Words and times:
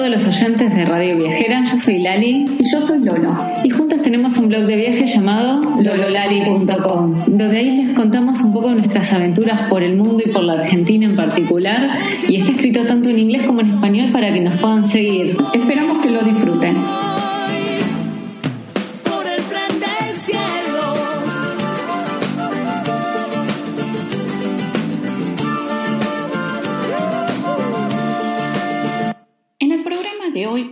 Hola 0.00 0.06
a 0.06 0.12
los 0.12 0.26
oyentes 0.26 0.74
de 0.74 0.86
Radio 0.86 1.14
Viajera, 1.18 1.62
yo 1.70 1.76
soy 1.76 1.98
Lali 1.98 2.46
y 2.58 2.70
yo 2.70 2.80
soy 2.80 3.00
Lolo. 3.00 3.36
Y 3.62 3.68
juntas 3.68 4.00
tenemos 4.00 4.34
un 4.38 4.48
blog 4.48 4.62
de 4.62 4.76
viaje 4.76 5.06
llamado 5.06 5.60
lololali.com, 5.78 7.24
donde 7.26 7.58
ahí 7.58 7.82
les 7.82 7.94
contamos 7.94 8.40
un 8.40 8.50
poco 8.50 8.70
nuestras 8.70 9.12
aventuras 9.12 9.68
por 9.68 9.82
el 9.82 9.98
mundo 9.98 10.22
y 10.24 10.30
por 10.30 10.42
la 10.42 10.54
Argentina 10.54 11.04
en 11.04 11.16
particular. 11.16 11.90
Y 12.26 12.36
está 12.36 12.52
escrito 12.52 12.86
tanto 12.86 13.10
en 13.10 13.18
inglés 13.18 13.42
como 13.42 13.60
en 13.60 13.74
español 13.74 14.10
para 14.10 14.32
que 14.32 14.40
nos 14.40 14.58
puedan 14.58 14.86
seguir. 14.86 15.36
Esperamos 15.52 15.98
que 15.98 16.08
lo 16.08 16.22
disfruten. 16.22 16.76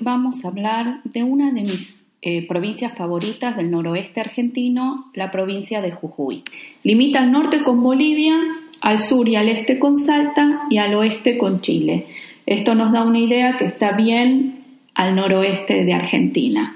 Vamos 0.00 0.44
a 0.44 0.48
hablar 0.48 1.00
de 1.04 1.22
una 1.22 1.52
de 1.52 1.62
mis 1.62 2.02
eh, 2.20 2.46
provincias 2.48 2.96
favoritas 2.96 3.56
del 3.56 3.70
noroeste 3.70 4.20
argentino, 4.20 5.10
la 5.14 5.30
provincia 5.30 5.80
de 5.80 5.92
Jujuy. 5.92 6.42
Limita 6.82 7.20
al 7.20 7.30
norte 7.30 7.62
con 7.62 7.82
Bolivia, 7.82 8.34
al 8.80 9.00
sur 9.00 9.28
y 9.28 9.36
al 9.36 9.48
este 9.48 9.78
con 9.78 9.94
Salta 9.94 10.62
y 10.68 10.78
al 10.78 10.94
oeste 10.94 11.38
con 11.38 11.60
Chile. 11.60 12.06
Esto 12.44 12.74
nos 12.74 12.92
da 12.92 13.04
una 13.04 13.18
idea 13.20 13.56
que 13.56 13.66
está 13.66 13.92
bien 13.92 14.64
al 14.94 15.14
noroeste 15.14 15.84
de 15.84 15.92
Argentina. 15.92 16.74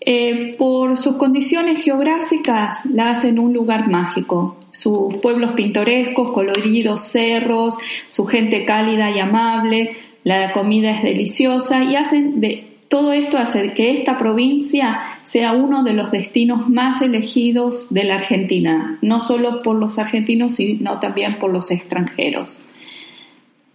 Eh, 0.00 0.54
por 0.56 0.96
sus 0.96 1.16
condiciones 1.16 1.84
geográficas 1.84 2.84
la 2.86 3.10
hacen 3.10 3.38
un 3.38 3.52
lugar 3.52 3.88
mágico. 3.88 4.56
Sus 4.70 5.16
pueblos 5.16 5.52
pintorescos, 5.52 6.32
coloridos 6.32 7.02
cerros, 7.02 7.76
su 8.06 8.26
gente 8.26 8.64
cálida 8.64 9.10
y 9.10 9.18
amable, 9.18 9.96
la 10.28 10.52
comida 10.52 10.90
es 10.90 11.02
deliciosa 11.02 11.82
y 11.84 11.96
hacen 11.96 12.38
de 12.42 12.64
todo 12.88 13.14
esto 13.14 13.38
hace 13.38 13.72
que 13.72 13.92
esta 13.92 14.18
provincia 14.18 15.00
sea 15.24 15.54
uno 15.54 15.84
de 15.84 15.94
los 15.94 16.10
destinos 16.10 16.68
más 16.68 17.00
elegidos 17.00 17.88
de 17.88 18.04
la 18.04 18.16
Argentina, 18.16 18.98
no 19.00 19.20
solo 19.20 19.62
por 19.62 19.76
los 19.76 19.98
argentinos, 19.98 20.56
sino 20.56 20.98
también 20.98 21.38
por 21.38 21.50
los 21.50 21.70
extranjeros. 21.70 22.60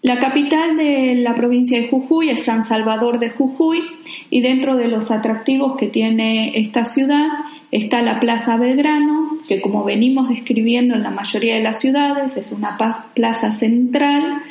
La 0.03 0.19
capital 0.19 0.77
de 0.77 1.15
la 1.15 1.33
provincia 1.33 1.79
de 1.79 1.87
Jujuy 1.87 2.29
es 2.29 2.43
San 2.43 2.63
Salvador 2.63 3.17
de 3.17 3.31
Jujuy 3.31 3.81
y 4.29 4.41
dentro 4.41 4.75
de 4.75 4.89
los 4.89 5.09
atractivos 5.09 5.75
que 5.75 5.88
tiene 5.88 6.59
esta 6.59 6.85
ciudad 6.85 7.29
está 7.72 8.03
la 8.03 8.19
Plaza 8.19 8.57
Belgrano, 8.57 9.39
que 9.47 9.59
como 9.59 9.83
venimos 9.83 10.29
describiendo 10.29 10.94
en 10.94 11.01
la 11.01 11.09
mayoría 11.09 11.55
de 11.55 11.63
las 11.63 11.79
ciudades 11.79 12.38
es 12.38 12.51
una 12.51 12.78
plaza 13.16 13.51
central 13.53 14.44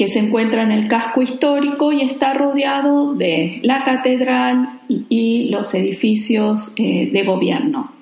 que 0.00 0.08
se 0.08 0.18
encuentra 0.18 0.62
en 0.62 0.72
el 0.72 0.88
casco 0.88 1.20
histórico 1.20 1.92
y 1.92 2.00
está 2.00 2.32
rodeado 2.32 3.12
de 3.12 3.60
la 3.62 3.84
catedral 3.84 4.80
y 4.88 5.50
los 5.50 5.74
edificios 5.74 6.72
eh, 6.76 7.10
de 7.12 7.22
gobierno. 7.22 7.92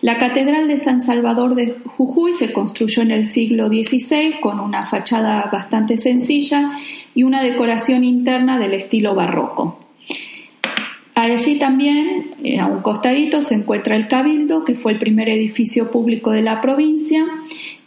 La 0.00 0.16
Catedral 0.16 0.68
de 0.68 0.78
San 0.78 1.02
Salvador 1.02 1.54
de 1.54 1.76
Jujuy 1.84 2.32
se 2.32 2.50
construyó 2.50 3.02
en 3.02 3.10
el 3.10 3.26
siglo 3.26 3.68
XVI 3.68 4.40
con 4.40 4.58
una 4.58 4.86
fachada 4.86 5.50
bastante 5.52 5.98
sencilla 5.98 6.70
y 7.14 7.24
una 7.24 7.42
decoración 7.42 8.04
interna 8.04 8.58
del 8.58 8.72
estilo 8.72 9.14
barroco. 9.14 9.80
Allí 11.14 11.58
también, 11.58 12.36
eh, 12.42 12.58
a 12.58 12.64
un 12.64 12.80
costadito, 12.80 13.42
se 13.42 13.54
encuentra 13.54 13.96
el 13.96 14.08
Cabildo, 14.08 14.64
que 14.64 14.76
fue 14.76 14.92
el 14.92 14.98
primer 14.98 15.28
edificio 15.28 15.90
público 15.90 16.30
de 16.30 16.40
la 16.40 16.62
provincia, 16.62 17.26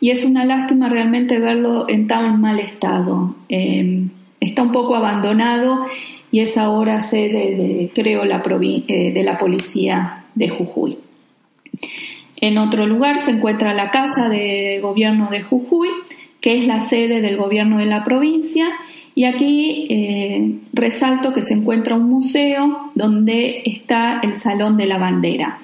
y 0.01 0.09
es 0.09 0.25
una 0.25 0.43
lástima 0.43 0.89
realmente 0.89 1.39
verlo 1.39 1.85
en 1.87 2.07
tan 2.07 2.41
mal 2.41 2.59
estado. 2.59 3.35
Em, 3.47 4.09
está 4.39 4.63
un 4.63 4.71
poco 4.71 4.95
abandonado 4.95 5.85
y 6.31 6.39
es 6.39 6.57
ahora 6.57 7.01
sede, 7.01 7.55
de, 7.55 7.91
creo, 7.93 8.25
la 8.25 8.41
eh, 8.43 9.11
de 9.13 9.23
la 9.23 9.37
policía 9.37 10.25
de 10.33 10.49
Jujuy. 10.49 10.97
En 12.37 12.57
otro 12.57 12.87
lugar 12.87 13.19
se 13.19 13.31
encuentra 13.31 13.75
la 13.75 13.91
Casa 13.91 14.27
de 14.27 14.79
Gobierno 14.81 15.29
de 15.29 15.43
Jujuy, 15.43 15.89
que 16.41 16.57
es 16.57 16.65
la 16.65 16.81
sede 16.81 17.21
del 17.21 17.37
gobierno 17.37 17.77
de 17.77 17.85
la 17.85 18.03
provincia 18.03 18.67
y 19.13 19.25
aquí 19.25 19.87
eh, 19.89 20.59
resalto 20.73 21.33
que 21.33 21.43
se 21.43 21.53
encuentra 21.53 21.95
un 21.95 22.09
museo 22.09 22.89
donde 22.95 23.61
está 23.65 24.19
el 24.23 24.39
Salón 24.39 24.77
de 24.77 24.87
la 24.87 24.97
Bandera. 24.97 25.59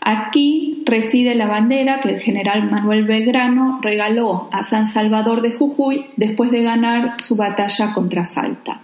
Aquí 0.00 0.82
reside 0.86 1.34
la 1.34 1.46
bandera 1.46 2.00
que 2.00 2.08
el 2.08 2.20
general 2.20 2.70
Manuel 2.70 3.04
Belgrano 3.04 3.80
regaló 3.82 4.48
a 4.50 4.64
San 4.64 4.86
Salvador 4.86 5.42
de 5.42 5.52
Jujuy 5.52 6.06
después 6.16 6.50
de 6.50 6.62
ganar 6.62 7.16
su 7.22 7.36
batalla 7.36 7.92
contra 7.92 8.24
Salta. 8.24 8.80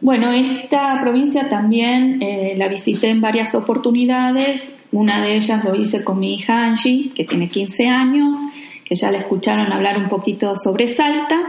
Bueno, 0.00 0.32
esta 0.32 1.00
provincia 1.00 1.48
también 1.48 2.20
eh, 2.20 2.54
la 2.56 2.68
visité 2.68 3.08
en 3.10 3.20
varias 3.20 3.54
oportunidades. 3.54 4.74
Una 4.92 5.22
de 5.22 5.36
ellas 5.36 5.64
lo 5.64 5.74
hice 5.74 6.04
con 6.04 6.18
mi 6.18 6.34
hija 6.34 6.64
Angie, 6.64 7.10
que 7.14 7.24
tiene 7.24 7.48
15 7.48 7.88
años, 7.88 8.36
que 8.84 8.96
ya 8.96 9.10
le 9.10 9.18
escucharon 9.18 9.72
hablar 9.72 9.96
un 9.96 10.08
poquito 10.08 10.56
sobre 10.56 10.88
Salta. 10.88 11.40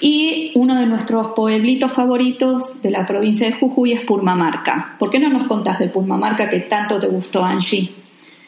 Y 0.00 0.52
uno 0.54 0.76
de 0.76 0.86
nuestros 0.86 1.28
pueblitos 1.28 1.92
favoritos 1.92 2.80
de 2.82 2.90
la 2.90 3.06
provincia 3.06 3.46
de 3.46 3.52
Jujuy 3.54 3.92
es 3.92 4.00
Purmamarca. 4.02 4.96
¿Por 4.98 5.10
qué 5.10 5.18
no 5.18 5.28
nos 5.28 5.46
contás 5.46 5.78
de 5.78 5.88
Purmamarca 5.88 6.48
que 6.48 6.60
tanto 6.60 6.98
te 6.98 7.08
gustó, 7.08 7.44
Angie? 7.44 7.90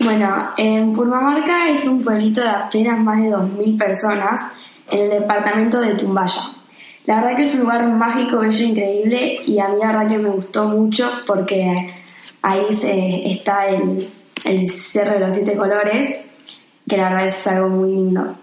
Bueno, 0.00 0.50
en 0.56 0.92
Purmamarca 0.92 1.68
es 1.68 1.86
un 1.86 2.02
pueblito 2.02 2.40
de 2.40 2.48
apenas 2.48 2.98
más 2.98 3.22
de 3.22 3.30
2.000 3.30 3.78
personas 3.78 4.50
en 4.90 5.00
el 5.00 5.20
departamento 5.20 5.80
de 5.80 5.94
Tumbaya. 5.94 6.42
La 7.06 7.16
verdad 7.16 7.36
que 7.36 7.42
es 7.42 7.54
un 7.54 7.60
lugar 7.60 7.86
mágico, 7.88 8.38
bello, 8.38 8.64
increíble 8.64 9.40
y 9.44 9.58
a 9.58 9.69
mí 9.69 9.76
la 9.80 9.88
verdad 9.88 10.08
que 10.08 10.19
me 10.19 10.30
gustó 10.30 10.69
mucho 10.69 11.10
porque 11.26 11.94
ahí 12.42 12.72
se, 12.72 13.32
está 13.32 13.66
el, 13.69 14.08
el 14.44 14.69
Cerro 14.69 15.14
de 15.14 15.20
los 15.20 15.34
Siete 15.34 15.54
Colores, 15.54 16.24
que 16.88 16.96
la 16.96 17.10
verdad 17.10 17.26
es 17.26 17.46
algo 17.46 17.69
muy 17.69 17.90
lindo. 17.90 18.36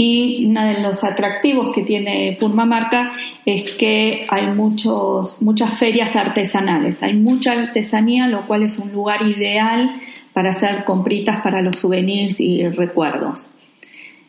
Y 0.00 0.46
uno 0.46 0.64
de 0.64 0.80
los 0.80 1.02
atractivos 1.02 1.72
que 1.74 1.82
tiene 1.82 2.36
Purmamarca 2.38 3.14
es 3.44 3.72
que 3.72 4.28
hay 4.28 4.46
muchos, 4.46 5.42
muchas 5.42 5.76
ferias 5.76 6.14
artesanales, 6.14 7.02
hay 7.02 7.14
mucha 7.14 7.50
artesanía, 7.50 8.28
lo 8.28 8.46
cual 8.46 8.62
es 8.62 8.78
un 8.78 8.92
lugar 8.92 9.22
ideal 9.22 9.90
para 10.32 10.50
hacer 10.50 10.84
compritas 10.84 11.40
para 11.42 11.62
los 11.62 11.80
souvenirs 11.80 12.38
y 12.38 12.68
recuerdos. 12.68 13.50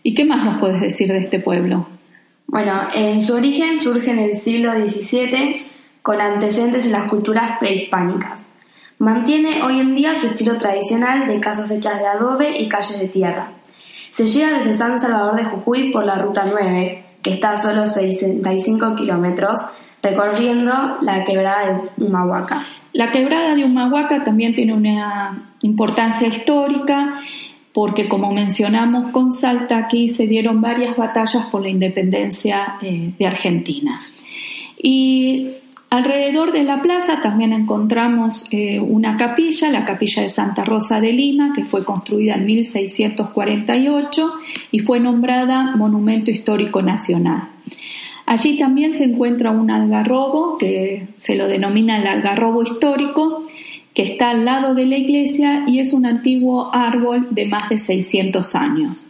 ¿Y 0.01 0.15
qué 0.15 0.25
más 0.25 0.43
nos 0.43 0.59
puedes 0.59 0.81
decir 0.81 1.09
de 1.09 1.19
este 1.19 1.39
pueblo? 1.39 1.85
Bueno, 2.47 2.87
en 2.95 3.21
su 3.21 3.35
origen 3.35 3.79
surge 3.79 4.09
en 4.09 4.17
el 4.17 4.33
siglo 4.33 4.73
XVII 4.73 5.67
con 6.01 6.19
antecedentes 6.19 6.85
en 6.85 6.93
las 6.93 7.07
culturas 7.07 7.59
prehispánicas. 7.59 8.49
Mantiene 8.97 9.61
hoy 9.61 9.79
en 9.79 9.93
día 9.93 10.15
su 10.15 10.25
estilo 10.25 10.57
tradicional 10.57 11.27
de 11.27 11.39
casas 11.39 11.69
hechas 11.69 11.99
de 11.99 12.07
adobe 12.07 12.59
y 12.59 12.67
calles 12.67 12.99
de 12.99 13.07
tierra. 13.07 13.58
Se 14.11 14.27
llega 14.27 14.59
desde 14.59 14.75
San 14.75 14.99
Salvador 14.99 15.35
de 15.35 15.45
Jujuy 15.45 15.91
por 15.91 16.05
la 16.05 16.15
Ruta 16.15 16.45
9, 16.49 17.03
que 17.21 17.33
está 17.33 17.51
a 17.51 17.57
solo 17.57 17.85
65 17.85 18.95
kilómetros, 18.95 19.61
recorriendo 20.01 20.97
la 21.01 21.23
quebrada 21.25 21.73
de 21.97 22.05
Humahuaca. 22.05 22.65
La 22.93 23.11
quebrada 23.11 23.55
de 23.55 23.65
Humahuaca 23.65 24.23
también 24.23 24.53
tiene 24.53 24.73
una 24.73 25.53
importancia 25.61 26.27
histórica 26.27 27.19
porque 27.73 28.09
como 28.09 28.31
mencionamos 28.31 29.11
con 29.11 29.31
Salta, 29.31 29.77
aquí 29.77 30.09
se 30.09 30.25
dieron 30.27 30.59
varias 30.59 30.97
batallas 30.97 31.45
por 31.45 31.61
la 31.61 31.69
independencia 31.69 32.77
eh, 32.81 33.13
de 33.17 33.27
Argentina. 33.27 34.01
Y 34.81 35.51
Alrededor 35.89 36.51
de 36.51 36.63
la 36.63 36.83
plaza 36.83 37.19
también 37.21 37.51
encontramos 37.51 38.45
eh, 38.51 38.79
una 38.79 39.17
capilla, 39.17 39.71
la 39.71 39.85
capilla 39.85 40.21
de 40.21 40.29
Santa 40.29 40.63
Rosa 40.63 41.01
de 41.01 41.11
Lima, 41.11 41.51
que 41.55 41.65
fue 41.65 41.83
construida 41.83 42.35
en 42.35 42.45
1648 42.45 44.31
y 44.71 44.79
fue 44.79 44.99
nombrada 44.99 45.75
Monumento 45.75 46.29
Histórico 46.29 46.83
Nacional. 46.83 47.49
Allí 48.27 48.59
también 48.59 48.93
se 48.93 49.05
encuentra 49.05 49.49
un 49.49 49.71
algarrobo, 49.71 50.59
que 50.59 51.07
se 51.13 51.33
lo 51.33 51.47
denomina 51.47 51.99
el 51.99 52.05
algarrobo 52.05 52.61
histórico, 52.61 53.47
que 53.95 54.03
está 54.03 54.29
al 54.29 54.45
lado 54.45 54.75
de 54.75 54.85
la 54.85 54.97
iglesia 54.97 55.63
y 55.65 55.79
es 55.79 55.93
un 55.93 56.05
antiguo 56.05 56.69
árbol 56.71 57.29
de 57.31 57.47
más 57.47 57.67
de 57.67 57.79
600 57.79 58.53
años. 58.53 59.07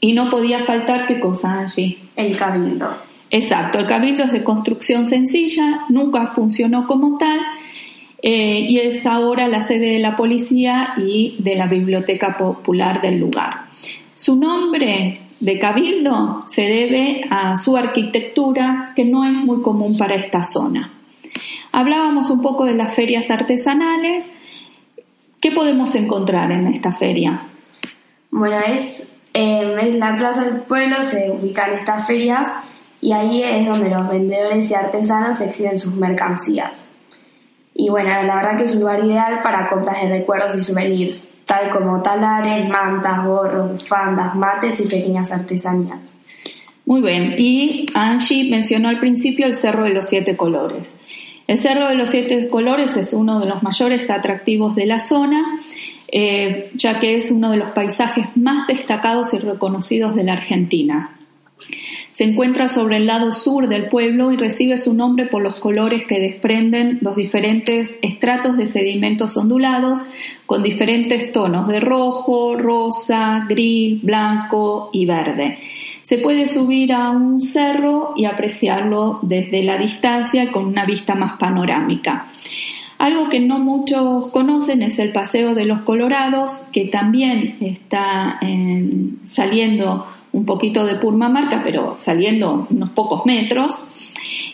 Y 0.00 0.14
no 0.14 0.28
podía 0.28 0.64
faltar 0.64 1.06
qué 1.06 1.20
cosa 1.20 1.60
allí. 1.60 1.98
El 2.16 2.36
cabildo. 2.36 3.09
Exacto, 3.30 3.78
el 3.78 3.86
cabildo 3.86 4.24
es 4.24 4.32
de 4.32 4.42
construcción 4.42 5.06
sencilla, 5.06 5.84
nunca 5.88 6.26
funcionó 6.28 6.86
como 6.88 7.16
tal 7.16 7.38
eh, 8.22 8.66
y 8.68 8.78
es 8.80 9.06
ahora 9.06 9.46
la 9.46 9.60
sede 9.60 9.92
de 9.92 9.98
la 10.00 10.16
policía 10.16 10.94
y 10.96 11.36
de 11.38 11.54
la 11.54 11.68
biblioteca 11.68 12.36
popular 12.36 13.00
del 13.00 13.20
lugar. 13.20 13.66
Su 14.14 14.34
nombre 14.34 15.20
de 15.38 15.58
cabildo 15.58 16.44
se 16.48 16.62
debe 16.62 17.24
a 17.30 17.56
su 17.56 17.76
arquitectura 17.76 18.92
que 18.96 19.04
no 19.04 19.24
es 19.24 19.32
muy 19.32 19.62
común 19.62 19.96
para 19.96 20.16
esta 20.16 20.42
zona. 20.42 20.92
Hablábamos 21.72 22.30
un 22.30 22.42
poco 22.42 22.64
de 22.64 22.74
las 22.74 22.94
ferias 22.94 23.30
artesanales. 23.30 24.28
¿Qué 25.40 25.52
podemos 25.52 25.94
encontrar 25.94 26.50
en 26.50 26.66
esta 26.66 26.92
feria? 26.92 27.42
Bueno, 28.30 28.58
es 28.66 29.14
eh, 29.32 29.76
en 29.80 30.00
la 30.00 30.16
plaza 30.16 30.44
del 30.44 30.62
pueblo 30.62 31.02
se 31.02 31.30
ubican 31.30 31.72
estas 31.72 32.06
ferias 32.06 32.48
y 33.00 33.12
ahí 33.12 33.42
es 33.42 33.66
donde 33.66 33.90
los 33.90 34.08
vendedores 34.08 34.70
y 34.70 34.74
artesanos 34.74 35.40
exhiben 35.40 35.78
sus 35.78 35.94
mercancías. 35.94 36.88
Y 37.74 37.88
bueno, 37.88 38.10
la 38.24 38.36
verdad 38.36 38.56
que 38.56 38.64
es 38.64 38.74
un 38.74 38.80
lugar 38.80 39.04
ideal 39.04 39.40
para 39.42 39.68
compras 39.68 40.02
de 40.02 40.08
recuerdos 40.08 40.54
y 40.56 40.62
souvenirs, 40.62 41.38
tal 41.46 41.70
como 41.70 42.02
talares, 42.02 42.68
mantas, 42.68 43.24
gorros, 43.24 43.72
bufandas, 43.72 44.34
mates 44.34 44.80
y 44.80 44.84
pequeñas 44.86 45.32
artesanías. 45.32 46.14
Muy 46.84 47.00
bien, 47.00 47.36
y 47.38 47.86
Angie 47.94 48.50
mencionó 48.50 48.88
al 48.88 48.98
principio 48.98 49.46
el 49.46 49.54
Cerro 49.54 49.84
de 49.84 49.90
los 49.90 50.06
Siete 50.06 50.36
Colores. 50.36 50.94
El 51.46 51.58
Cerro 51.58 51.88
de 51.88 51.94
los 51.94 52.10
Siete 52.10 52.48
Colores 52.48 52.96
es 52.96 53.12
uno 53.12 53.40
de 53.40 53.46
los 53.46 53.62
mayores 53.62 54.10
atractivos 54.10 54.74
de 54.74 54.86
la 54.86 55.00
zona, 55.00 55.60
eh, 56.12 56.70
ya 56.74 56.98
que 56.98 57.16
es 57.16 57.30
uno 57.30 57.52
de 57.52 57.58
los 57.58 57.70
paisajes 57.70 58.26
más 58.36 58.66
destacados 58.66 59.32
y 59.32 59.38
reconocidos 59.38 60.16
de 60.16 60.24
la 60.24 60.32
Argentina. 60.32 61.19
Se 62.20 62.26
encuentra 62.26 62.68
sobre 62.68 62.98
el 62.98 63.06
lado 63.06 63.32
sur 63.32 63.66
del 63.66 63.88
pueblo 63.88 64.30
y 64.30 64.36
recibe 64.36 64.76
su 64.76 64.92
nombre 64.92 65.24
por 65.24 65.40
los 65.40 65.54
colores 65.54 66.04
que 66.04 66.20
desprenden 66.20 66.98
los 67.00 67.16
diferentes 67.16 67.94
estratos 68.02 68.58
de 68.58 68.66
sedimentos 68.66 69.38
ondulados 69.38 70.02
con 70.44 70.62
diferentes 70.62 71.32
tonos 71.32 71.66
de 71.68 71.80
rojo, 71.80 72.56
rosa, 72.56 73.46
gris, 73.48 74.02
blanco 74.02 74.90
y 74.92 75.06
verde. 75.06 75.56
Se 76.02 76.18
puede 76.18 76.46
subir 76.46 76.92
a 76.92 77.08
un 77.08 77.40
cerro 77.40 78.12
y 78.14 78.26
apreciarlo 78.26 79.20
desde 79.22 79.62
la 79.62 79.78
distancia 79.78 80.52
con 80.52 80.66
una 80.66 80.84
vista 80.84 81.14
más 81.14 81.38
panorámica. 81.38 82.26
Algo 82.98 83.30
que 83.30 83.40
no 83.40 83.58
muchos 83.58 84.28
conocen 84.28 84.82
es 84.82 84.98
el 84.98 85.10
Paseo 85.10 85.54
de 85.54 85.64
los 85.64 85.80
Colorados, 85.80 86.66
que 86.70 86.84
también 86.84 87.56
está 87.62 88.34
saliendo 89.24 90.04
un 90.32 90.44
poquito 90.44 90.86
de 90.86 90.96
Purmamarca, 90.96 91.62
pero 91.64 91.96
saliendo 91.98 92.66
unos 92.70 92.90
pocos 92.90 93.26
metros. 93.26 93.86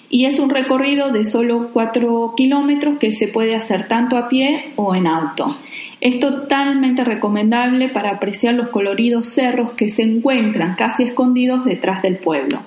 Y 0.08 0.26
es 0.26 0.38
un 0.38 0.50
recorrido 0.50 1.10
de 1.10 1.24
solo 1.24 1.70
4 1.72 2.34
kilómetros 2.36 2.96
que 2.96 3.12
se 3.12 3.28
puede 3.28 3.56
hacer 3.56 3.88
tanto 3.88 4.16
a 4.16 4.28
pie 4.28 4.72
o 4.76 4.94
en 4.94 5.06
auto. 5.06 5.56
Es 6.00 6.20
totalmente 6.20 7.02
recomendable 7.02 7.88
para 7.88 8.10
apreciar 8.10 8.54
los 8.54 8.68
coloridos 8.68 9.28
cerros 9.28 9.72
que 9.72 9.88
se 9.88 10.02
encuentran 10.02 10.76
casi 10.76 11.02
escondidos 11.02 11.64
detrás 11.64 12.02
del 12.02 12.18
pueblo. 12.18 12.60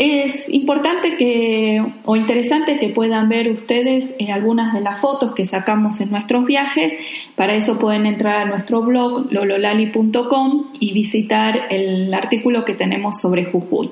Es 0.00 0.48
importante 0.48 1.16
que, 1.16 1.84
o 2.04 2.14
interesante 2.14 2.78
que 2.78 2.90
puedan 2.90 3.28
ver 3.28 3.50
ustedes 3.50 4.14
en 4.20 4.30
algunas 4.30 4.72
de 4.72 4.80
las 4.80 5.00
fotos 5.00 5.34
que 5.34 5.44
sacamos 5.44 6.00
en 6.00 6.12
nuestros 6.12 6.46
viajes. 6.46 6.94
Para 7.34 7.56
eso 7.56 7.80
pueden 7.80 8.06
entrar 8.06 8.42
a 8.42 8.44
nuestro 8.44 8.80
blog 8.82 9.32
lololali.com 9.32 10.66
y 10.78 10.92
visitar 10.92 11.62
el 11.70 12.14
artículo 12.14 12.64
que 12.64 12.74
tenemos 12.74 13.20
sobre 13.20 13.46
Jujuy. 13.46 13.90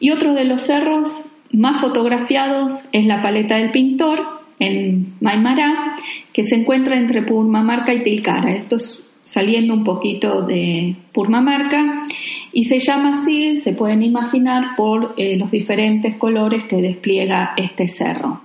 Y 0.00 0.10
otro 0.10 0.32
de 0.32 0.46
los 0.46 0.62
cerros 0.62 1.26
más 1.52 1.82
fotografiados 1.82 2.82
es 2.92 3.04
la 3.04 3.20
paleta 3.20 3.56
del 3.56 3.72
pintor 3.72 4.20
en 4.58 5.16
Maimará, 5.20 5.96
que 6.32 6.44
se 6.44 6.54
encuentra 6.54 6.96
entre 6.96 7.20
Purmamarca 7.20 7.92
y 7.92 8.02
Tilcara. 8.02 8.52
Esto 8.54 8.76
es 8.76 9.02
saliendo 9.26 9.74
un 9.74 9.82
poquito 9.82 10.42
de 10.42 10.94
Purmamarca 11.12 12.06
y 12.52 12.64
se 12.64 12.78
llama 12.78 13.14
así, 13.14 13.58
se 13.58 13.72
pueden 13.72 14.02
imaginar, 14.02 14.76
por 14.76 15.14
eh, 15.16 15.36
los 15.36 15.50
diferentes 15.50 16.16
colores 16.16 16.64
que 16.64 16.76
despliega 16.76 17.52
este 17.56 17.88
cerro. 17.88 18.42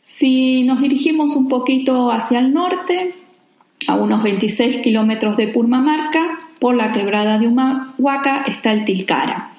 Si 0.00 0.64
nos 0.64 0.80
dirigimos 0.82 1.36
un 1.36 1.48
poquito 1.48 2.10
hacia 2.10 2.40
el 2.40 2.52
norte, 2.52 3.14
a 3.86 3.94
unos 3.94 4.24
26 4.24 4.78
kilómetros 4.78 5.36
de 5.36 5.48
Purmamarca, 5.48 6.40
por 6.58 6.74
la 6.74 6.90
quebrada 6.92 7.38
de 7.38 7.46
Humahuaca 7.46 8.42
está 8.48 8.72
el 8.72 8.84
Tilcara. 8.84 9.52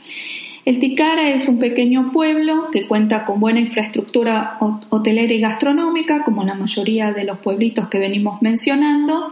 El 0.67 0.79
Ticara 0.79 1.29
es 1.29 1.47
un 1.47 1.59
pequeño 1.59 2.11
pueblo 2.11 2.67
que 2.73 2.87
cuenta 2.87 3.23
con 3.23 3.39
buena 3.39 3.61
infraestructura 3.61 4.57
hotelera 4.59 5.33
y 5.33 5.39
gastronómica, 5.39 6.25
como 6.25 6.43
la 6.43 6.55
mayoría 6.55 7.13
de 7.13 7.23
los 7.23 7.37
pueblitos 7.37 7.87
que 7.87 7.99
venimos 7.99 8.41
mencionando, 8.41 9.31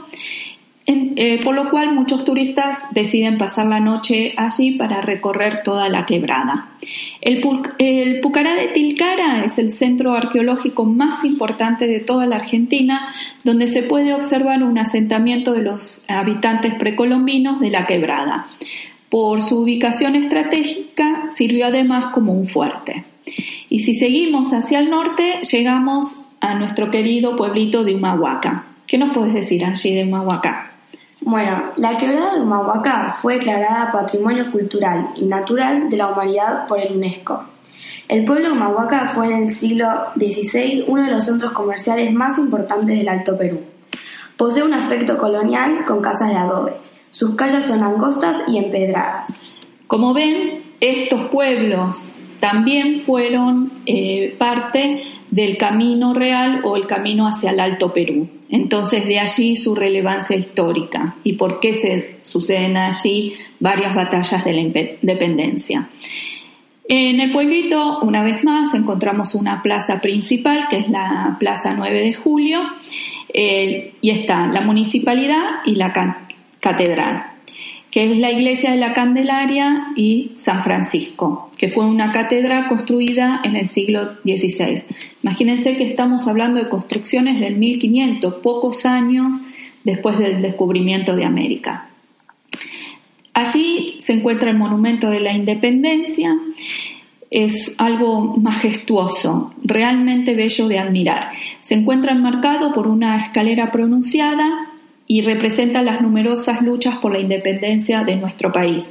eh, 0.85 1.41
por 1.43 1.53
lo 1.53 1.69
cual 1.69 1.93
muchos 1.93 2.23
turistas 2.23 2.85
deciden 2.91 3.37
pasar 3.37 3.65
la 3.65 3.81
noche 3.81 4.33
allí 4.37 4.77
para 4.77 5.01
recorrer 5.01 5.61
toda 5.61 5.89
la 5.89 6.05
quebrada. 6.05 6.69
El, 7.19 7.43
el, 7.79 8.21
Pucará 8.21 8.55
de 8.55 8.67
Tilcara 8.67 9.43
es 9.43 9.59
el 9.59 9.71
centro 9.71 10.13
arqueológico 10.13 10.85
más 10.85 11.25
importante 11.25 11.85
de 11.85 11.99
toda 11.99 12.27
la 12.27 12.37
Argentina, 12.37 13.13
donde 13.43 13.67
se 13.67 13.83
puede 13.83 14.13
observar 14.13 14.63
un 14.63 14.77
asentamiento 14.77 15.51
de 15.51 15.63
los 15.63 16.05
habitantes 16.07 16.75
precolombinos 16.75 17.59
de 17.59 17.71
la 17.71 17.85
quebrada. 17.85 18.47
Por 19.09 19.41
su 19.41 19.59
ubicación 19.59 20.15
estratégica 20.15 21.29
sirvió 21.29 21.67
además 21.67 22.07
como 22.13 22.33
un 22.33 22.47
fuerte. 22.47 23.05
Y 23.69 23.79
si 23.79 23.95
seguimos 23.95 24.53
hacia 24.53 24.79
el 24.79 24.89
norte, 24.89 25.41
llegamos 25.49 26.21
a 26.39 26.55
nuestro 26.55 26.91
querido 26.91 27.35
pueblito 27.35 27.83
de 27.83 27.95
Humahuaca. 27.95 28.65
¿Qué 28.87 28.97
nos 28.97 29.13
puedes 29.13 29.33
decir, 29.33 29.63
Angie, 29.65 29.95
de 29.95 30.03
Humahuaca? 30.03 30.71
Bueno, 31.21 31.71
la 31.77 31.97
quebrada 31.97 32.35
de 32.35 32.41
Humahuaca 32.41 33.15
fue 33.19 33.35
declarada 33.35 33.91
Patrimonio 33.91 34.51
Cultural 34.51 35.09
y 35.15 35.25
Natural 35.25 35.89
de 35.89 35.97
la 35.97 36.11
Humanidad 36.11 36.67
por 36.67 36.79
el 36.79 36.95
UNESCO. 36.95 37.45
El 38.07 38.25
pueblo 38.25 38.49
de 38.49 38.51
Humahuaca 38.51 39.09
fue 39.09 39.27
en 39.27 39.43
el 39.43 39.49
siglo 39.49 39.87
XVI 40.15 40.85
uno 40.87 41.05
de 41.05 41.11
los 41.11 41.25
centros 41.25 41.53
comerciales 41.53 42.13
más 42.13 42.37
importantes 42.37 42.95
del 42.95 43.09
Alto 43.09 43.35
Perú. 43.35 43.61
Posee 44.37 44.63
un 44.63 44.75
aspecto 44.75 45.17
colonial 45.17 45.83
con 45.85 46.01
casas 46.01 46.29
de 46.29 46.35
adobe, 46.35 46.73
sus 47.15 47.35
calles 47.35 47.65
son 47.65 47.81
angostas 47.81 48.43
y 48.45 48.57
empedradas. 48.57 49.41
Como 49.87 50.13
ven, 50.13 50.63
estos 50.81 51.29
pueblos 51.29 52.11
también 52.41 52.99
fueron 53.03 53.71
eh, 53.85 54.35
parte 54.37 55.01
del 55.31 55.55
camino 55.55 56.13
real 56.13 56.59
o 56.65 56.75
el 56.75 56.87
camino 56.87 57.25
hacia 57.25 57.51
el 57.51 57.61
Alto 57.61 57.93
Perú. 57.93 58.27
Entonces 58.49 59.05
de 59.05 59.19
allí 59.19 59.55
su 59.55 59.75
relevancia 59.75 60.35
histórica 60.35 61.15
y 61.23 61.33
por 61.33 61.61
qué 61.61 61.73
se 61.73 62.17
suceden 62.19 62.75
allí 62.75 63.35
varias 63.61 63.95
batallas 63.95 64.43
de 64.43 64.51
la 64.51 64.59
independencia. 64.59 65.87
En 66.89 67.21
el 67.21 67.31
pueblito, 67.31 67.99
una 68.01 68.23
vez 68.23 68.43
más, 68.43 68.73
encontramos 68.73 69.35
una 69.35 69.63
plaza 69.63 70.01
principal, 70.01 70.67
que 70.69 70.79
es 70.79 70.89
la 70.89 71.37
Plaza 71.39 71.73
9 71.73 71.97
de 71.97 72.13
Julio, 72.13 72.59
eh, 73.33 73.93
y 74.01 74.09
está 74.11 74.47
la 74.47 74.61
municipalidad 74.61 75.45
y 75.65 75.75
la 75.75 75.93
catedral, 76.65 77.27
que 77.91 78.11
es 78.11 78.17
la 78.17 78.31
iglesia 78.31 78.71
de 78.71 78.77
la 78.77 78.91
Candelaria 78.91 79.89
y 79.95 80.31
San 80.33 80.63
Francisco, 80.63 81.51
que 81.59 81.69
fue 81.69 81.85
una 81.85 82.11
catedral 82.11 82.67
construida 82.67 83.39
en 83.43 83.55
el 83.55 83.67
siglo 83.67 84.15
XVI. 84.23 84.83
Imagínense 85.21 85.77
que 85.77 85.87
estamos 85.87 86.27
hablando 86.27 86.59
de 86.59 86.67
construcciones 86.67 87.39
del 87.39 87.57
1500, 87.57 88.33
pocos 88.41 88.87
años 88.87 89.37
después 89.83 90.17
del 90.17 90.41
descubrimiento 90.41 91.15
de 91.15 91.25
América. 91.25 91.89
Allí 93.35 93.97
se 93.99 94.13
encuentra 94.13 94.49
el 94.49 94.57
Monumento 94.57 95.11
de 95.11 95.19
la 95.19 95.33
Independencia, 95.33 96.35
es 97.29 97.75
algo 97.77 98.37
majestuoso, 98.37 99.53
realmente 99.63 100.33
bello 100.33 100.67
de 100.67 100.79
admirar. 100.79 101.29
Se 101.61 101.75
encuentra 101.75 102.13
enmarcado 102.13 102.73
por 102.73 102.87
una 102.87 103.23
escalera 103.23 103.71
pronunciada 103.71 104.71
y 105.07 105.21
representa 105.21 105.83
las 105.83 106.01
numerosas 106.01 106.61
luchas 106.61 106.97
por 106.97 107.11
la 107.11 107.19
independencia 107.19 108.03
de 108.03 108.15
nuestro 108.15 108.51
país. 108.51 108.89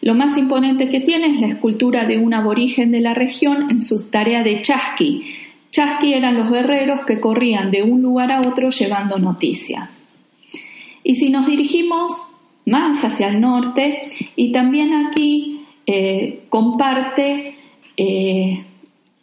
Lo 0.00 0.14
más 0.14 0.36
imponente 0.36 0.88
que 0.88 1.00
tiene 1.00 1.28
es 1.28 1.40
la 1.40 1.48
escultura 1.48 2.04
de 2.06 2.18
un 2.18 2.34
aborigen 2.34 2.90
de 2.90 3.00
la 3.00 3.14
región 3.14 3.70
en 3.70 3.80
su 3.80 4.10
tarea 4.10 4.42
de 4.42 4.60
chasqui. 4.60 5.22
Chasqui 5.70 6.12
eran 6.12 6.36
los 6.36 6.50
guerreros 6.50 7.02
que 7.02 7.20
corrían 7.20 7.70
de 7.70 7.82
un 7.82 8.02
lugar 8.02 8.32
a 8.32 8.40
otro 8.40 8.70
llevando 8.70 9.18
noticias. 9.18 10.02
Y 11.02 11.14
si 11.14 11.30
nos 11.30 11.46
dirigimos 11.46 12.12
más 12.66 13.04
hacia 13.04 13.28
el 13.28 13.40
norte, 13.40 14.02
y 14.36 14.52
también 14.52 14.92
aquí 14.92 15.66
eh, 15.86 16.44
comparte 16.48 17.56
eh, 17.96 18.64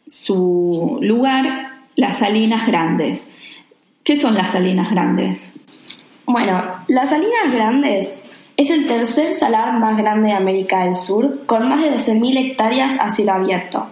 su 0.05 0.99
lugar 1.01 1.71
las 1.95 2.19
Salinas 2.19 2.67
Grandes. 2.67 3.25
¿Qué 4.03 4.17
son 4.17 4.35
las 4.35 4.51
Salinas 4.51 4.91
Grandes? 4.91 5.53
Bueno, 6.31 6.61
las 6.87 7.09
Salinas 7.09 7.51
Grandes 7.51 8.23
es 8.55 8.69
el 8.69 8.87
tercer 8.87 9.33
salar 9.33 9.73
más 9.73 9.97
grande 9.97 10.29
de 10.29 10.35
América 10.35 10.85
del 10.85 10.95
Sur, 10.95 11.45
con 11.45 11.67
más 11.67 11.81
de 11.81 11.91
12.000 11.91 12.37
hectáreas 12.37 12.97
a 13.01 13.09
cielo 13.09 13.33
abierto. 13.33 13.85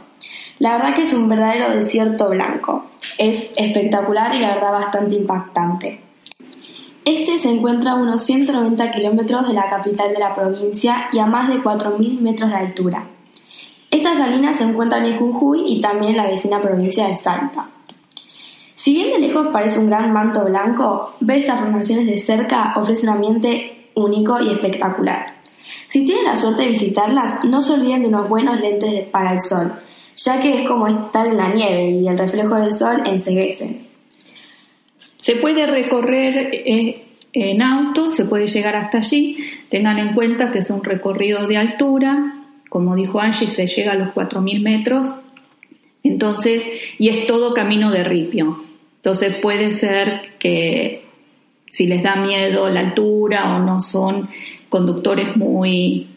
La 0.59 0.77
verdad 0.77 0.95
que 0.95 1.01
es 1.01 1.11
un 1.11 1.27
verdadero 1.27 1.75
desierto 1.75 2.29
blanco. 2.29 2.85
Es 3.17 3.55
espectacular 3.57 4.33
y 4.33 4.39
la 4.39 4.53
verdad 4.53 4.71
bastante 4.71 5.17
impactante. 5.17 5.99
Este 7.03 7.37
se 7.37 7.49
encuentra 7.49 7.91
a 7.91 7.95
unos 7.95 8.23
190 8.23 8.89
kilómetros 8.89 9.45
de 9.45 9.53
la 9.53 9.69
capital 9.69 10.13
de 10.13 10.19
la 10.19 10.33
provincia 10.33 11.09
y 11.11 11.19
a 11.19 11.25
más 11.25 11.49
de 11.49 11.61
4.000 11.61 12.21
metros 12.21 12.51
de 12.51 12.55
altura. 12.55 13.03
Estas 13.91 14.17
salinas 14.17 14.55
se 14.55 14.63
encuentran 14.63 15.03
en 15.03 15.19
Jujuy 15.19 15.73
y 15.73 15.81
también 15.81 16.11
en 16.11 16.17
la 16.17 16.27
vecina 16.27 16.61
provincia 16.61 17.05
de 17.05 17.17
Salta. 17.17 17.67
Si 18.79 18.93
bien 18.93 19.09
de 19.09 19.19
lejos 19.19 19.47
parece 19.51 19.77
un 19.77 19.87
gran 19.87 20.13
manto 20.13 20.45
blanco, 20.45 21.13
ver 21.19 21.39
estas 21.39 21.59
formaciones 21.59 22.07
de 22.07 22.17
cerca 22.17 22.75
ofrece 22.77 23.05
un 23.07 23.15
ambiente 23.15 23.89
único 23.93 24.39
y 24.39 24.53
espectacular. 24.53 25.33
Si 25.89 26.05
tienen 26.05 26.23
la 26.23 26.37
suerte 26.37 26.61
de 26.61 26.69
visitarlas, 26.69 27.43
no 27.43 27.61
se 27.61 27.73
olviden 27.73 28.03
de 28.03 28.07
unos 28.07 28.29
buenos 28.29 28.61
lentes 28.61 29.05
para 29.09 29.33
el 29.33 29.41
sol, 29.41 29.73
ya 30.15 30.41
que 30.41 30.61
es 30.61 30.67
como 30.69 30.87
estar 30.87 31.27
en 31.27 31.35
la 31.35 31.49
nieve 31.49 31.89
y 31.89 32.07
el 32.07 32.17
reflejo 32.17 32.55
del 32.55 32.71
sol 32.71 33.03
enseguece. 33.05 33.81
Se 35.17 35.35
puede 35.35 35.67
recorrer 35.67 36.49
eh, 36.53 37.03
en 37.33 37.61
auto, 37.61 38.11
se 38.11 38.23
puede 38.23 38.47
llegar 38.47 38.77
hasta 38.77 38.99
allí. 38.99 39.39
Tengan 39.67 39.99
en 39.99 40.13
cuenta 40.13 40.53
que 40.53 40.59
es 40.59 40.69
un 40.69 40.85
recorrido 40.85 41.47
de 41.47 41.57
altura, 41.57 42.45
como 42.69 42.95
dijo 42.95 43.19
Angie, 43.19 43.49
se 43.49 43.67
llega 43.67 43.91
a 43.91 43.95
los 43.95 44.15
4.000 44.15 44.61
metros, 44.61 45.15
entonces, 46.01 46.65
y 46.97 47.09
es 47.09 47.27
todo 47.27 47.53
camino 47.53 47.91
de 47.91 48.05
ripio. 48.05 48.68
Entonces 48.99 49.35
puede 49.37 49.71
ser 49.71 50.21
que 50.39 51.05
si 51.71 51.87
les 51.87 52.03
da 52.03 52.15
miedo 52.15 52.67
la 52.69 52.81
altura 52.81 53.55
o 53.55 53.59
no 53.59 53.79
son 53.79 54.27
conductores 54.67 55.37
muy 55.37 56.07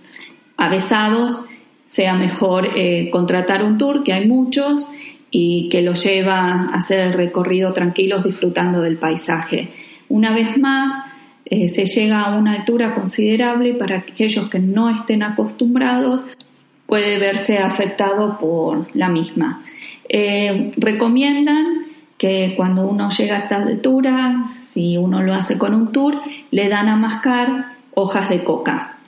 avesados, 0.56 1.44
sea 1.86 2.14
mejor 2.14 2.68
eh, 2.76 3.08
contratar 3.10 3.62
un 3.62 3.78
tour, 3.78 4.02
que 4.02 4.12
hay 4.12 4.26
muchos, 4.26 4.88
y 5.30 5.68
que 5.70 5.82
los 5.82 6.04
lleva 6.04 6.38
a 6.40 6.74
hacer 6.74 7.00
el 7.00 7.12
recorrido 7.14 7.72
tranquilos 7.72 8.24
disfrutando 8.24 8.80
del 8.80 8.98
paisaje. 8.98 9.68
Una 10.08 10.32
vez 10.34 10.58
más, 10.58 10.92
eh, 11.44 11.68
se 11.68 11.86
llega 11.86 12.22
a 12.22 12.36
una 12.36 12.54
altura 12.54 12.94
considerable 12.94 13.74
para 13.74 13.98
aquellos 13.98 14.50
que 14.50 14.58
no 14.58 14.90
estén 14.90 15.22
acostumbrados, 15.22 16.26
puede 16.86 17.18
verse 17.18 17.58
afectado 17.58 18.38
por 18.38 18.88
la 18.94 19.08
misma. 19.08 19.62
Eh, 20.08 20.72
recomiendan 20.76 21.81
que 22.22 22.54
cuando 22.56 22.86
uno 22.86 23.10
llega 23.10 23.34
a 23.34 23.38
esta 23.40 23.56
altura, 23.56 24.44
si 24.70 24.96
uno 24.96 25.24
lo 25.24 25.34
hace 25.34 25.58
con 25.58 25.74
un 25.74 25.90
tour, 25.90 26.20
le 26.52 26.68
dan 26.68 26.88
a 26.88 26.94
mascar 26.94 27.72
hojas 27.94 28.30
de 28.30 28.44
coca. 28.44 28.98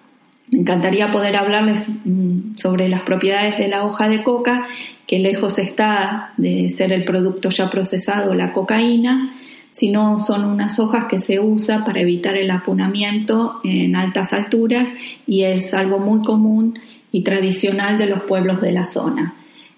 Me 0.50 0.58
encantaría 0.58 1.12
poder 1.12 1.36
hablarles 1.36 1.90
mm, 2.04 2.56
sobre 2.56 2.88
las 2.88 3.02
propiedades 3.02 3.56
de 3.56 3.68
la 3.68 3.84
hoja 3.84 4.08
de 4.08 4.24
coca, 4.24 4.66
que 5.06 5.20
lejos 5.20 5.60
está 5.60 6.32
de 6.38 6.70
ser 6.70 6.90
el 6.90 7.04
producto 7.04 7.50
ya 7.50 7.70
procesado, 7.70 8.34
la 8.34 8.52
cocaína, 8.52 9.32
sino 9.70 10.18
son 10.18 10.44
unas 10.44 10.80
hojas 10.80 11.04
que 11.04 11.20
se 11.20 11.38
usa 11.38 11.84
para 11.84 12.00
evitar 12.00 12.36
el 12.36 12.50
apunamiento 12.50 13.60
en 13.62 13.94
altas 13.94 14.32
alturas 14.32 14.88
y 15.24 15.44
es 15.44 15.72
algo 15.72 16.00
muy 16.00 16.24
común 16.24 16.80
y 17.12 17.22
tradicional 17.22 17.96
de 17.96 18.06
los 18.06 18.24
pueblos 18.24 18.60
de 18.60 18.72
la 18.72 18.84
zona. 18.84 19.36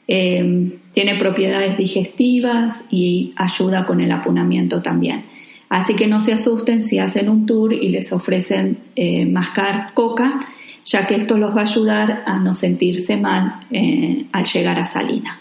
Eh, 0.08 0.78
tiene 0.96 1.16
propiedades 1.16 1.76
digestivas 1.76 2.82
y 2.88 3.34
ayuda 3.36 3.84
con 3.84 4.00
el 4.00 4.10
apunamiento 4.10 4.80
también. 4.80 5.26
Así 5.68 5.94
que 5.94 6.06
no 6.06 6.20
se 6.20 6.32
asusten 6.32 6.82
si 6.82 6.98
hacen 6.98 7.28
un 7.28 7.44
tour 7.44 7.74
y 7.74 7.90
les 7.90 8.14
ofrecen 8.14 8.78
eh, 8.96 9.26
mascar 9.26 9.92
coca, 9.92 10.40
ya 10.86 11.06
que 11.06 11.16
esto 11.16 11.36
los 11.36 11.54
va 11.54 11.60
a 11.60 11.64
ayudar 11.64 12.22
a 12.24 12.38
no 12.38 12.54
sentirse 12.54 13.18
mal 13.18 13.60
eh, 13.70 14.24
al 14.32 14.46
llegar 14.46 14.80
a 14.80 14.86
Salinas. 14.86 15.38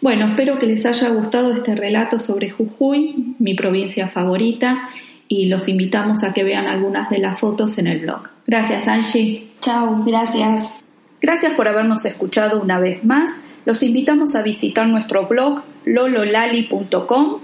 Bueno, 0.00 0.26
espero 0.30 0.58
que 0.58 0.66
les 0.66 0.84
haya 0.84 1.10
gustado 1.10 1.52
este 1.52 1.76
relato 1.76 2.18
sobre 2.18 2.50
Jujuy, 2.50 3.36
mi 3.38 3.54
provincia 3.54 4.08
favorita, 4.08 4.88
y 5.28 5.46
los 5.46 5.68
invitamos 5.68 6.24
a 6.24 6.34
que 6.34 6.42
vean 6.42 6.66
algunas 6.66 7.08
de 7.08 7.18
las 7.18 7.38
fotos 7.38 7.78
en 7.78 7.86
el 7.86 8.00
blog. 8.00 8.30
Gracias, 8.44 8.88
Angie. 8.88 9.46
Chao, 9.60 10.02
gracias. 10.04 10.82
Gracias 11.20 11.52
por 11.52 11.68
habernos 11.68 12.04
escuchado 12.04 12.60
una 12.60 12.80
vez 12.80 13.04
más. 13.04 13.30
Los 13.66 13.82
invitamos 13.82 14.34
a 14.36 14.42
visitar 14.42 14.86
nuestro 14.86 15.26
blog 15.26 15.62
lololali.com, 15.84 17.40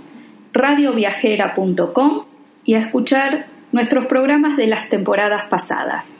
radioviajera.com 0.52 2.24
y 2.64 2.74
a 2.74 2.78
escuchar 2.78 3.46
nuestros 3.72 4.06
programas 4.06 4.56
de 4.56 4.68
las 4.68 4.88
temporadas 4.88 5.44
pasadas. 5.50 6.12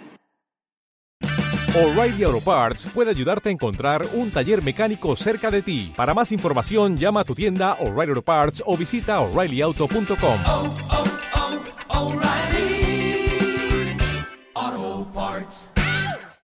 O'Reilly 1.74 2.24
Auto 2.24 2.40
Parts 2.44 2.86
puede 2.92 3.10
ayudarte 3.10 3.48
a 3.48 3.52
encontrar 3.52 4.04
un 4.12 4.30
taller 4.30 4.62
mecánico 4.62 5.16
cerca 5.16 5.50
de 5.50 5.62
ti. 5.62 5.92
Para 5.96 6.12
más 6.12 6.32
información, 6.32 6.98
llama 6.98 7.20
a 7.20 7.24
tu 7.24 7.34
tienda 7.34 7.74
O'Reilly 7.74 8.10
Auto 8.10 8.22
Parts 8.22 8.62
o 8.66 8.76
visita 8.76 9.20
oreillyauto.com. 9.20 10.91